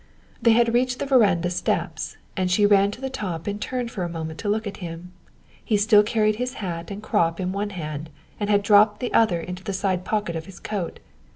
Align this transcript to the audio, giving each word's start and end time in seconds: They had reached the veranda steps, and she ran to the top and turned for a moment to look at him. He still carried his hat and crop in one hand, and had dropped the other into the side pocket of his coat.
They 0.41 0.53
had 0.53 0.73
reached 0.73 0.97
the 0.97 1.05
veranda 1.05 1.51
steps, 1.51 2.17
and 2.35 2.49
she 2.49 2.65
ran 2.65 2.89
to 2.89 2.99
the 3.01 3.07
top 3.11 3.45
and 3.45 3.61
turned 3.61 3.91
for 3.91 4.01
a 4.01 4.09
moment 4.09 4.39
to 4.39 4.49
look 4.49 4.65
at 4.65 4.77
him. 4.77 5.11
He 5.63 5.77
still 5.77 6.01
carried 6.01 6.37
his 6.37 6.55
hat 6.55 6.89
and 6.89 7.03
crop 7.03 7.39
in 7.39 7.51
one 7.51 7.69
hand, 7.69 8.09
and 8.39 8.49
had 8.49 8.63
dropped 8.63 8.99
the 8.99 9.13
other 9.13 9.39
into 9.39 9.63
the 9.63 9.73
side 9.73 10.03
pocket 10.03 10.35
of 10.35 10.47
his 10.47 10.59
coat. 10.59 10.99